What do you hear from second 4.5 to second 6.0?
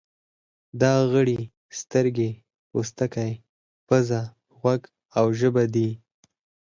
غوږ او ژبه دي.